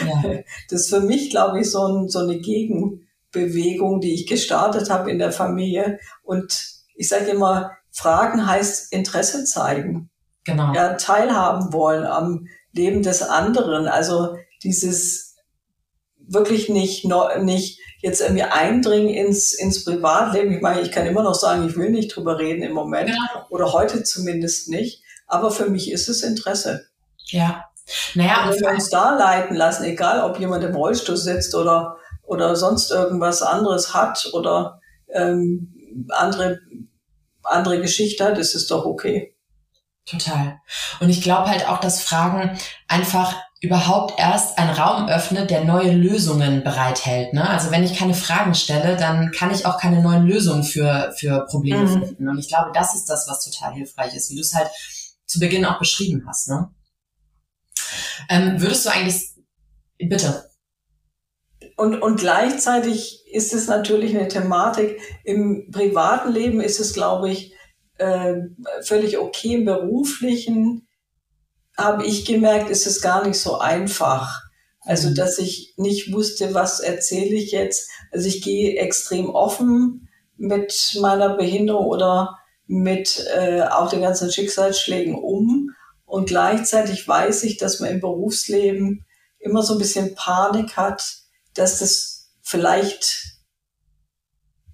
[0.07, 0.38] Ja.
[0.70, 5.11] Das ist für mich, glaube ich, so, ein, so eine Gegenbewegung, die ich gestartet habe
[5.11, 5.99] in der Familie.
[6.23, 10.11] Und ich sage immer, Fragen heißt Interesse zeigen.
[10.44, 10.72] Genau.
[10.74, 13.88] Ja, teilhaben wollen am Leben des anderen.
[13.88, 15.37] Also dieses
[16.18, 17.07] wirklich nicht,
[17.40, 20.52] nicht jetzt irgendwie eindringen ins, ins Privatleben.
[20.52, 23.46] Ich meine, ich kann immer noch sagen, ich will nicht drüber reden im Moment ja.
[23.50, 25.02] oder heute zumindest nicht.
[25.26, 26.87] Aber für mich ist es Interesse.
[27.26, 27.64] Ja.
[28.14, 31.96] Naja, und wenn wir uns da leiten lassen, egal ob jemand im Rollstuhl sitzt oder,
[32.22, 35.74] oder sonst irgendwas anderes hat oder ähm,
[36.11, 36.61] andere,
[37.42, 39.34] andere Geschichte hat, ist es doch okay.
[40.07, 40.61] Total.
[41.01, 45.93] Und ich glaube halt auch, dass Fragen einfach überhaupt erst einen Raum öffnet, der neue
[45.93, 47.33] Lösungen bereithält.
[47.33, 47.49] Ne?
[47.49, 51.47] Also wenn ich keine Fragen stelle, dann kann ich auch keine neuen Lösungen für, für
[51.47, 52.05] Probleme mhm.
[52.05, 52.29] finden.
[52.29, 54.69] Und ich glaube, das ist das, was total hilfreich ist, wie du es halt
[55.25, 56.49] zu Beginn auch beschrieben hast.
[56.49, 56.69] Ne?
[58.29, 59.31] Ähm, würdest du eigentlich,
[59.99, 60.51] bitte.
[61.77, 65.01] Und, und gleichzeitig ist es natürlich eine Thematik.
[65.25, 67.54] Im privaten Leben ist es, glaube ich,
[67.98, 68.35] äh,
[68.83, 69.54] völlig okay.
[69.54, 70.87] Im beruflichen
[71.76, 74.42] habe ich gemerkt, ist es gar nicht so einfach.
[74.80, 75.14] Also, mhm.
[75.14, 77.90] dass ich nicht wusste, was erzähle ich jetzt.
[78.12, 85.14] Also ich gehe extrem offen mit meiner Behinderung oder mit äh, auch den ganzen Schicksalsschlägen
[85.14, 85.70] um.
[86.04, 89.04] Und gleichzeitig weiß ich, dass man im Berufsleben
[89.38, 91.16] immer so ein bisschen Panik hat,
[91.54, 93.38] dass das vielleicht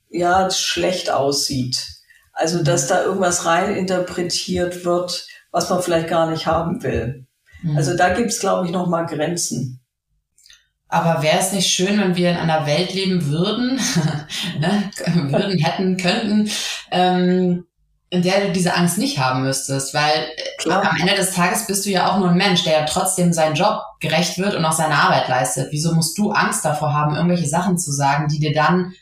[0.08, 1.99] ja schlecht aussieht.
[2.40, 7.26] Also, dass da irgendwas rein interpretiert wird, was man vielleicht gar nicht haben will.
[7.62, 7.76] Mhm.
[7.76, 9.80] Also da gibt es, glaube ich, noch mal Grenzen.
[10.88, 13.78] Aber wäre es nicht schön, wenn wir in einer Welt leben würden,
[14.58, 14.90] ne,
[15.30, 16.50] würden, hätten, könnten,
[16.90, 17.66] ähm,
[18.08, 20.82] in der du diese Angst nicht haben müsstest, weil äh, Klar.
[20.90, 23.54] am Ende des Tages bist du ja auch nur ein Mensch, der ja trotzdem seinen
[23.54, 25.68] Job gerecht wird und auch seine Arbeit leistet.
[25.72, 28.94] Wieso musst du Angst davor haben, irgendwelche Sachen zu sagen, die dir dann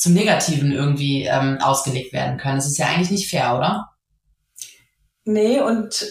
[0.00, 2.56] zum Negativen irgendwie ähm, ausgelegt werden können?
[2.56, 3.90] Das ist ja eigentlich nicht fair, oder?
[5.24, 6.06] Nee, und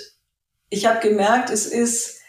[0.69, 2.19] ich habe gemerkt, es ist,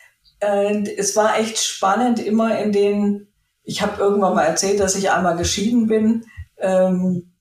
[0.40, 3.28] äh, es war echt spannend immer in den,
[3.62, 6.24] ich habe irgendwann mal erzählt, dass ich einmal geschieden bin
[6.56, 7.34] ähm,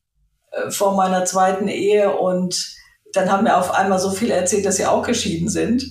[0.51, 2.75] äh, vor meiner zweiten Ehe und
[3.13, 5.85] dann haben mir auf einmal so viele erzählt, dass sie auch geschieden sind.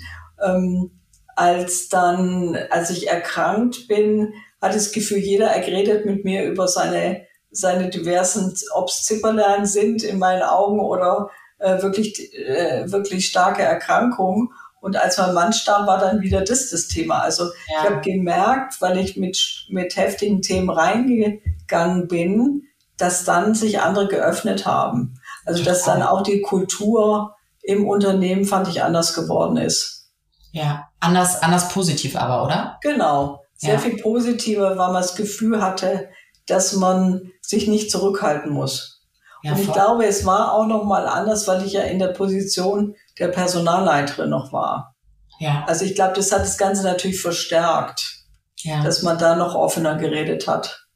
[0.45, 1.01] Ähm,
[1.35, 7.27] als dann, als ich erkrankt bin, hat das Gefühl, jeder erredet mit mir über seine,
[7.51, 13.63] seine diversen, ob es Zipperlein sind in meinen Augen oder äh, wirklich, äh, wirklich starke
[13.63, 14.53] Erkrankung.
[14.81, 17.21] Und als mein Mann starb, war dann wieder das das Thema.
[17.21, 17.51] Also ja.
[17.69, 22.63] ich habe gemerkt, weil ich mit, mit heftigen Themen reingegangen bin,
[22.97, 25.21] dass dann sich andere geöffnet haben.
[25.45, 30.11] Also dass dann auch die Kultur im Unternehmen, fand ich, anders geworden ist.
[30.53, 32.79] Ja, anders, anders positiv aber, oder?
[32.83, 33.45] Genau.
[33.57, 33.79] Sehr ja.
[33.79, 36.09] viel positiver, weil man das Gefühl hatte,
[36.49, 39.07] dass man sich nicht zurückhalten muss.
[39.43, 42.09] Ja, und ich glaube, es war auch noch mal anders, weil ich ja in der
[42.09, 44.97] Position der Personalleiterin noch war.
[45.39, 45.65] Ja.
[45.69, 48.25] Also ich glaube, das hat das Ganze natürlich verstärkt,
[48.59, 48.83] ja.
[48.83, 50.87] dass man da noch offener geredet hat.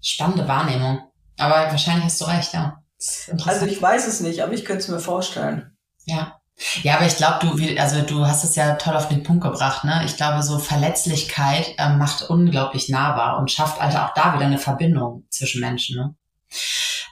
[0.00, 1.00] Spannende Wahrnehmung.
[1.38, 2.78] Aber wahrscheinlich hast du recht, ja.
[3.46, 5.76] Also ich weiß es nicht, aber ich könnte es mir vorstellen.
[6.04, 6.39] Ja.
[6.82, 9.84] Ja, aber ich glaube, du, also du hast es ja toll auf den Punkt gebracht,
[9.84, 10.02] ne?
[10.04, 14.58] Ich glaube, so Verletzlichkeit äh, macht unglaublich nahbar und schafft also auch da wieder eine
[14.58, 16.14] Verbindung zwischen Menschen, ne?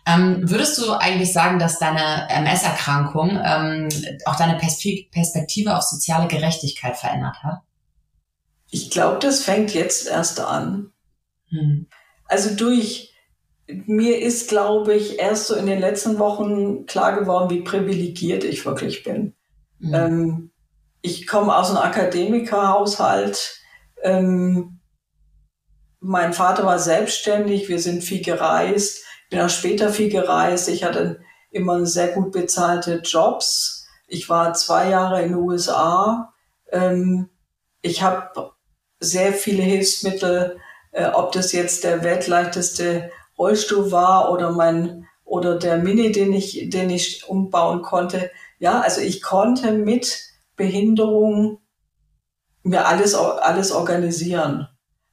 [0.07, 3.89] Ähm, würdest du eigentlich sagen, dass deine MS-Erkrankung ähm,
[4.25, 7.61] auch deine Perspektive auf soziale Gerechtigkeit verändert hat?
[8.71, 10.93] Ich glaube, das fängt jetzt erst an.
[11.51, 11.87] Hm.
[12.27, 13.13] Also durch,
[13.67, 18.65] mir ist, glaube ich, erst so in den letzten Wochen klar geworden, wie privilegiert ich
[18.65, 19.35] wirklich bin.
[19.81, 19.95] Hm.
[19.95, 20.51] Ähm,
[21.03, 23.61] ich komme aus einem Akademikerhaushalt.
[24.03, 24.81] Ähm,
[26.01, 30.69] mein Vater war selbstständig, wir sind viel gereist bin auch später viel gereist.
[30.69, 33.87] Ich hatte immer sehr gut bezahlte Jobs.
[34.07, 36.33] Ich war zwei Jahre in den USA.
[36.71, 37.29] Ähm,
[37.83, 38.53] ich habe
[39.01, 40.59] sehr viele Hilfsmittel,
[40.93, 46.71] äh, ob das jetzt der weltleichteste Rollstuhl war oder mein oder der Mini, den ich,
[46.71, 48.31] den ich umbauen konnte.
[48.59, 50.21] Ja, also ich konnte mit
[50.57, 51.61] Behinderung
[52.63, 54.69] mir alles, alles organisieren.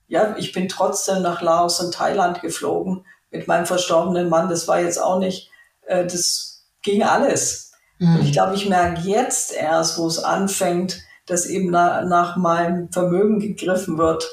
[0.08, 4.80] Ja, ich bin trotzdem nach Laos und Thailand geflogen mit meinem verstorbenen Mann, das war
[4.80, 5.50] jetzt auch nicht,
[5.88, 7.72] äh, das ging alles.
[8.00, 8.16] Mhm.
[8.16, 12.92] Und ich glaube, ich merke jetzt erst, wo es anfängt, dass eben na, nach meinem
[12.92, 14.26] Vermögen gegriffen wird,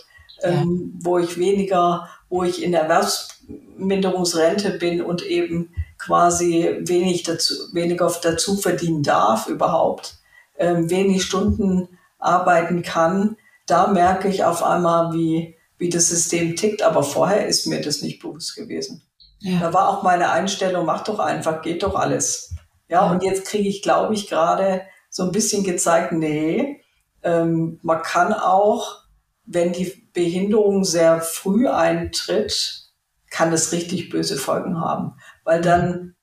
[0.43, 5.73] ähm, wo ich weniger, wo ich in Erwerbsminderungsrente bin und eben
[6.05, 10.19] quasi wenig dazu, weniger dazu verdienen darf überhaupt,
[10.59, 11.89] ähm, wenig Stunden
[12.19, 13.37] arbeiten kann,
[13.67, 16.83] da merke ich auf einmal, wie, wie das System tickt.
[16.83, 19.03] Aber vorher ist mir das nicht bewusst gewesen.
[19.39, 19.61] Ja.
[19.61, 22.55] Da war auch meine Einstellung, mach doch einfach, geht doch alles.
[22.89, 23.11] Ja, ja.
[23.11, 26.81] und jetzt kriege ich, glaube ich, gerade so ein bisschen gezeigt, nee,
[27.23, 29.03] ähm, man kann auch,
[29.45, 32.91] wenn die Behinderung sehr früh eintritt,
[33.31, 35.15] kann es richtig böse Folgen haben.
[35.45, 36.15] Weil dann,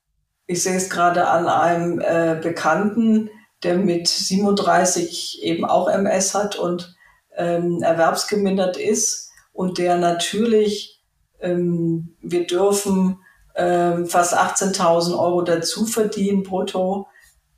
[0.46, 3.30] ich sehe es gerade an einem äh, Bekannten,
[3.62, 6.94] der mit 37 eben auch MS hat und
[7.36, 11.02] ähm, erwerbsgemindert ist und der natürlich,
[11.40, 13.18] ähm, wir dürfen
[13.54, 17.06] ähm, fast 18.000 Euro dazu verdienen brutto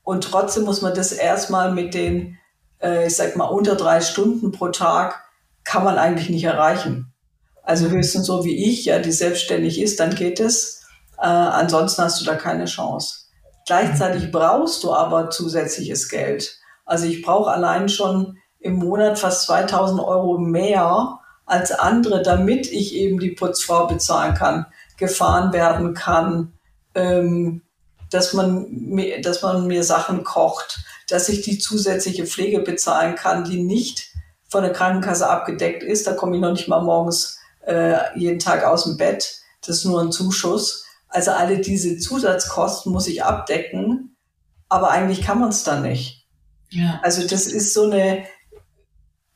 [0.02, 2.38] und trotzdem muss man das erstmal mit den,
[2.80, 5.22] äh, ich sag mal, unter drei Stunden pro Tag
[5.64, 7.12] kann man eigentlich nicht erreichen.
[7.62, 10.81] Also höchstens so wie ich, ja, die selbstständig ist, dann geht es.
[11.22, 13.26] Äh, ansonsten hast du da keine Chance.
[13.66, 16.58] Gleichzeitig brauchst du aber zusätzliches Geld.
[16.84, 22.94] Also ich brauche allein schon im Monat fast 2000 Euro mehr als andere, damit ich
[22.94, 24.66] eben die Putzfrau bezahlen kann,
[24.98, 26.54] gefahren werden kann,
[26.96, 27.62] ähm,
[28.10, 33.44] dass, man mir, dass man mir Sachen kocht, dass ich die zusätzliche Pflege bezahlen kann,
[33.44, 34.10] die nicht
[34.48, 36.06] von der Krankenkasse abgedeckt ist.
[36.06, 39.36] Da komme ich noch nicht mal morgens äh, jeden Tag aus dem Bett.
[39.64, 40.84] Das ist nur ein Zuschuss.
[41.12, 44.16] Also alle diese Zusatzkosten muss ich abdecken,
[44.68, 46.26] aber eigentlich kann man es dann nicht.
[46.70, 47.00] Ja.
[47.02, 48.24] Also das ist so eine,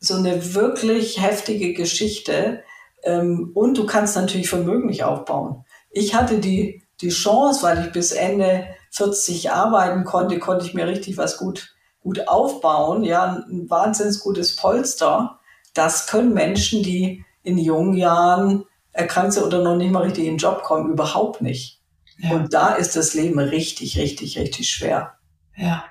[0.01, 2.63] so eine wirklich heftige Geschichte.
[3.03, 5.65] Ähm, und du kannst natürlich Vermögen nicht aufbauen.
[5.91, 10.87] Ich hatte die, die Chance, weil ich bis Ende 40 arbeiten konnte, konnte ich mir
[10.87, 13.05] richtig was gut, gut aufbauen.
[13.05, 15.41] Ja, ein wahnsinnig gutes Polster.
[15.75, 18.65] Das können Menschen, die in jungen Jahren
[18.97, 21.81] erkrankt sind oder noch nicht mal richtig in den Job kommen, überhaupt nicht.
[22.19, 22.31] Ja.
[22.31, 25.15] Und da ist das Leben richtig, richtig, richtig schwer.
[25.57, 25.85] Ja.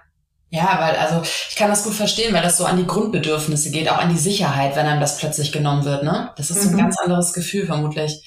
[0.49, 3.89] Ja, weil, also ich kann das gut verstehen, weil das so an die Grundbedürfnisse geht,
[3.89, 6.31] auch an die Sicherheit, wenn einem das plötzlich genommen wird, ne?
[6.37, 6.71] Das ist mhm.
[6.71, 8.23] ein ganz anderes Gefühl vermutlich.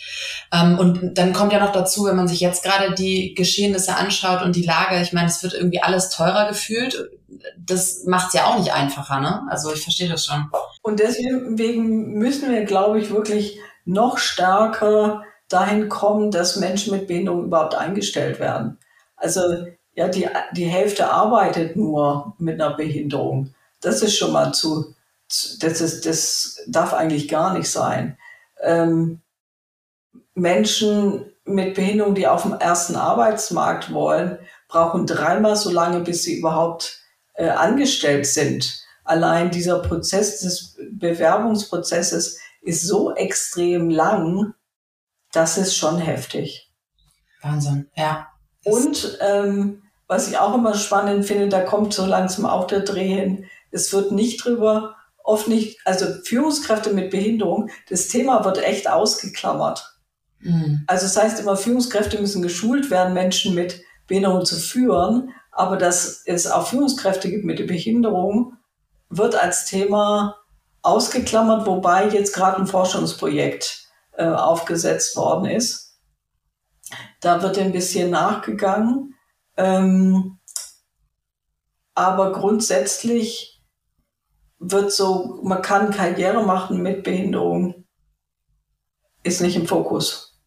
[0.53, 4.43] Ähm, und dann kommt ja noch dazu, wenn man sich jetzt gerade die Geschehnisse anschaut
[4.43, 7.09] und die Lage, ich meine, es wird irgendwie alles teurer gefühlt.
[7.57, 9.43] Das macht es ja auch nicht einfacher, ne?
[9.49, 10.51] Also ich verstehe das schon.
[10.83, 13.59] Und deswegen müssen wir, glaube ich, wirklich
[13.89, 18.79] noch stärker dahin kommen, dass Menschen mit Behinderung überhaupt eingestellt werden.
[19.17, 19.41] Also
[19.95, 23.55] ja, die, die Hälfte arbeitet nur mit einer Behinderung.
[23.81, 24.95] Das ist schon mal zu,
[25.61, 28.19] das, ist, das darf eigentlich gar nicht sein.
[28.63, 29.23] Ähm,
[30.35, 36.39] Menschen mit Behinderung, die auf dem ersten Arbeitsmarkt wollen, brauchen dreimal so lange, bis sie
[36.39, 37.01] überhaupt
[37.35, 38.85] äh, angestellt sind.
[39.05, 44.53] Allein dieser Prozess des Bewerbungsprozesses ist so extrem lang,
[45.33, 46.71] das ist schon heftig.
[47.41, 48.29] Wahnsinn, ja.
[48.65, 53.09] Und ähm, was ich auch immer spannend finde, da kommt so langsam auch der Dreh
[53.09, 53.47] hin.
[53.71, 59.99] Es wird nicht drüber, oft nicht, also Führungskräfte mit Behinderung, das Thema wird echt ausgeklammert.
[60.41, 60.85] Mhm.
[60.87, 65.31] Also das heißt immer, Führungskräfte müssen geschult werden, Menschen mit Behinderung zu führen.
[65.53, 68.59] Aber dass es auch Führungskräfte gibt mit Behinderung,
[69.09, 70.37] wird als Thema
[70.83, 75.99] ausgeklammert, wobei jetzt gerade ein Forschungsprojekt äh, aufgesetzt worden ist.
[77.21, 79.15] Da wird ein bisschen nachgegangen.
[79.57, 80.39] Ähm,
[81.95, 83.61] aber grundsätzlich
[84.59, 87.87] wird so, man kann Karriere machen mit Behinderung,
[89.23, 90.41] ist nicht im Fokus.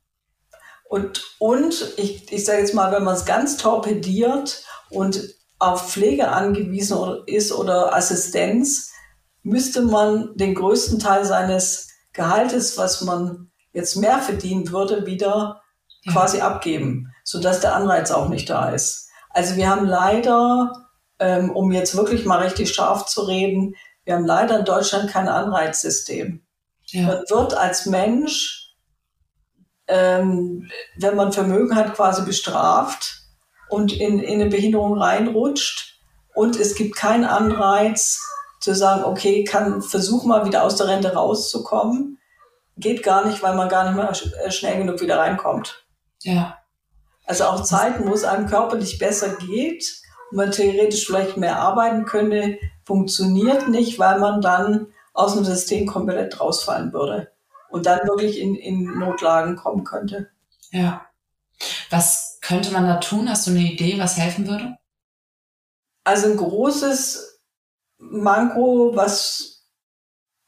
[0.86, 6.30] Und, und ich, ich sage jetzt mal, wenn man es ganz torpediert und auf Pflege
[6.30, 8.92] angewiesen ist oder Assistenz,
[9.44, 15.62] müsste man den größten Teil seines Gehaltes, was man jetzt mehr verdienen würde, wieder
[16.04, 16.12] ja.
[16.12, 19.10] quasi abgeben, sodass der Anreiz auch nicht da ist.
[19.30, 20.74] Also wir haben leider,
[21.20, 25.28] ähm, um jetzt wirklich mal richtig scharf zu reden, wir haben leider in Deutschland kein
[25.28, 26.44] Anreizsystem.
[26.88, 27.04] Ja.
[27.04, 28.76] Man wird als Mensch,
[29.88, 33.22] ähm, wenn man Vermögen hat, quasi bestraft
[33.70, 36.00] und in, in eine Behinderung reinrutscht.
[36.34, 38.20] Und es gibt keinen Anreiz
[38.62, 42.20] zu sagen, okay, kann versuch mal wieder aus der Rente rauszukommen
[42.82, 44.12] geht gar nicht, weil man gar nicht mehr
[44.44, 45.86] äh, schnell genug wieder reinkommt.
[46.22, 46.58] Ja.
[47.26, 52.06] Also auch Zeiten, wo es einem körperlich besser geht und man theoretisch vielleicht mehr arbeiten
[52.06, 57.32] könnte, funktioniert nicht, weil man dann aus dem System komplett rausfallen würde
[57.70, 60.30] und dann wirklich in, in Notlagen kommen könnte.
[60.72, 61.06] Ja.
[61.90, 63.30] Was könnte man da tun?
[63.30, 64.78] Hast du eine Idee, was helfen würde?
[66.04, 67.31] Also ein großes
[68.02, 69.68] Manko, was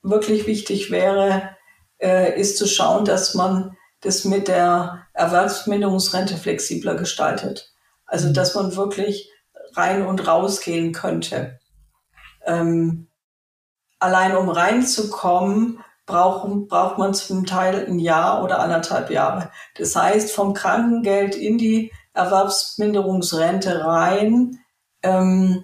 [0.02, 1.56] wirklich wichtig wäre,
[2.00, 7.72] äh, ist zu schauen, dass man das mit der Erwerbsminderungsrente flexibler gestaltet.
[8.06, 8.34] Also, mhm.
[8.34, 9.32] dass man wirklich
[9.76, 11.60] rein und raus gehen könnte.
[12.46, 13.08] ähm,
[14.00, 19.50] allein um reinzukommen, braucht, braucht man zum Teil ein Jahr oder anderthalb Jahre.
[19.78, 24.60] Das heißt, vom Krankengeld in die Erwerbsminderungsrente rein
[25.02, 25.64] ähm,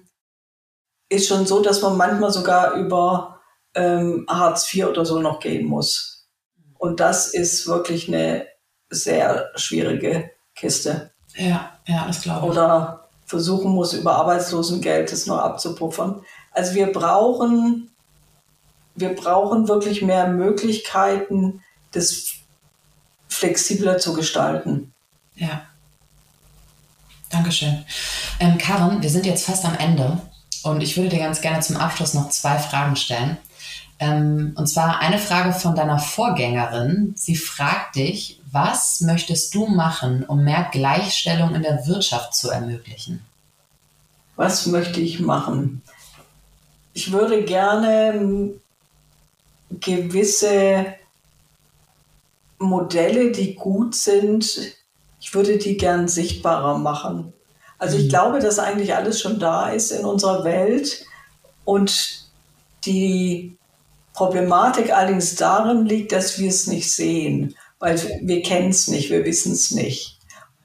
[1.09, 3.39] ist schon so, dass man manchmal sogar über
[3.73, 6.27] ähm, Hartz IV oder so noch gehen muss.
[6.77, 8.47] Und das ist wirklich eine
[8.89, 11.11] sehr schwierige Kiste.
[11.35, 12.51] Ja, ja, das glaube ich.
[12.51, 16.21] Oder versuchen muss, über Arbeitslosengeld das noch abzupuffern.
[16.51, 17.91] Also wir brauchen,
[18.95, 22.31] wir brauchen wirklich mehr Möglichkeiten, das
[23.27, 24.93] flexibler zu gestalten.
[25.35, 25.61] Ja.
[27.29, 27.85] Dankeschön.
[28.39, 30.19] Ähm, Karin, wir sind jetzt fast am Ende
[30.63, 33.37] und ich würde dir ganz gerne zum Abschluss noch zwei Fragen stellen.
[33.99, 37.13] Ähm, und zwar eine Frage von deiner Vorgängerin.
[37.15, 43.25] Sie fragt dich, was möchtest du machen, um mehr Gleichstellung in der Wirtschaft zu ermöglichen?
[44.35, 45.81] Was möchte ich machen?
[46.93, 48.53] Ich würde gerne
[49.69, 50.95] gewisse
[52.57, 54.59] Modelle, die gut sind,
[55.21, 57.33] ich würde die gern sichtbarer machen.
[57.79, 58.09] Also ich mhm.
[58.09, 61.05] glaube, dass eigentlich alles schon da ist in unserer Welt
[61.65, 62.25] und
[62.85, 63.57] die
[64.13, 69.23] Problematik allerdings darin liegt, dass wir es nicht sehen, weil wir kennen es nicht, wir
[69.25, 70.17] wissen es nicht.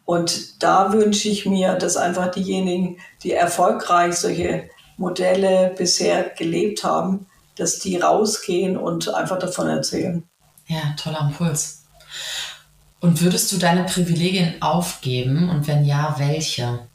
[0.04, 7.26] Und da wünsche ich mir, dass einfach diejenigen, die erfolgreich solche Modelle bisher gelebt haben,
[7.56, 10.24] dass die rausgehen und einfach davon erzählen.
[10.66, 11.84] Ja, toller Impuls.
[13.00, 16.86] Und würdest du deine Privilegien aufgeben und wenn ja, welche?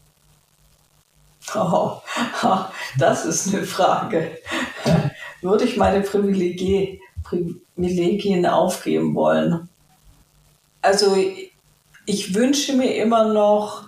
[1.56, 2.02] Oh,
[2.97, 4.32] das ist eine Frage
[5.41, 9.70] würde ich meine Privilegien, Privilegien aufgeben wollen.
[10.82, 11.16] Also
[12.06, 13.86] ich wünsche mir immer noch,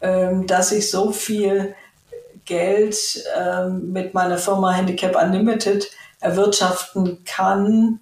[0.00, 1.74] ähm, dass ich so viel
[2.44, 2.96] Geld
[3.38, 5.88] ähm, mit meiner Firma Handicap Unlimited
[6.20, 8.00] erwirtschaften kann,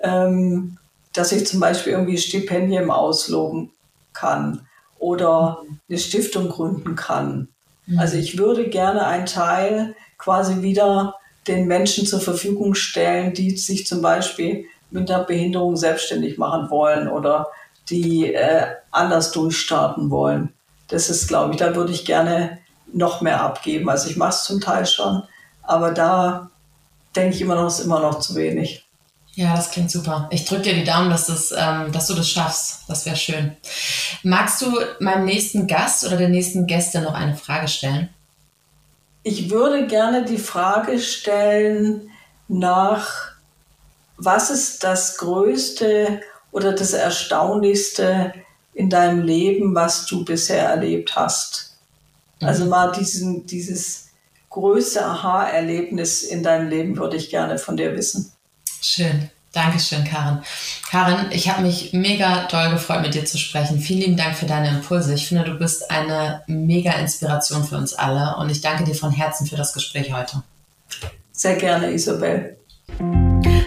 [0.00, 0.78] ähm,
[1.12, 3.72] dass ich zum Beispiel irgendwie Stipendien ausloben
[4.12, 4.66] kann
[4.98, 7.48] oder eine Stiftung gründen kann.
[7.90, 7.98] Mhm.
[7.98, 11.16] Also ich würde gerne einen Teil quasi wieder
[11.46, 17.08] den Menschen zur Verfügung stellen, die sich zum Beispiel mit einer Behinderung selbstständig machen wollen
[17.08, 17.48] oder
[17.88, 20.52] die äh, anders durchstarten wollen.
[20.88, 22.58] Das ist, glaube ich, da würde ich gerne
[22.92, 23.88] noch mehr abgeben.
[23.88, 25.22] Also ich mache es zum Teil schon,
[25.62, 26.50] aber da
[27.14, 28.84] denke ich immer noch, ist immer noch zu wenig.
[29.40, 30.28] Ja, das klingt super.
[30.30, 32.80] Ich drücke dir die Daumen, dass, das, ähm, dass du das schaffst.
[32.88, 33.56] Das wäre schön.
[34.22, 34.66] Magst du
[34.98, 38.10] meinem nächsten Gast oder der nächsten Gäste noch eine Frage stellen?
[39.22, 42.10] Ich würde gerne die Frage stellen
[42.48, 43.32] nach,
[44.18, 46.20] was ist das Größte
[46.52, 48.34] oder das Erstaunlichste
[48.74, 51.78] in deinem Leben, was du bisher erlebt hast?
[52.40, 52.46] Mhm.
[52.46, 54.10] Also mal diesen, dieses
[54.50, 58.34] größte Aha-Erlebnis in deinem Leben würde ich gerne von dir wissen.
[58.80, 59.30] Schön.
[59.52, 60.38] Dankeschön, Karin.
[60.88, 63.80] Karin, ich habe mich mega toll gefreut, mit dir zu sprechen.
[63.80, 65.12] Vielen lieben Dank für deine Impulse.
[65.12, 69.10] Ich finde, du bist eine mega Inspiration für uns alle und ich danke dir von
[69.10, 70.42] Herzen für das Gespräch heute.
[71.32, 72.56] Sehr gerne, Isabel.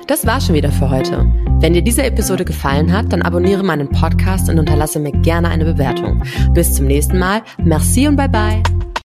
[0.07, 1.25] Das war schon wieder für heute.
[1.59, 5.65] Wenn dir diese Episode gefallen hat, dann abonniere meinen Podcast und unterlasse mir gerne eine
[5.65, 6.23] Bewertung.
[6.53, 7.41] Bis zum nächsten Mal.
[7.57, 8.61] Merci und bye bye.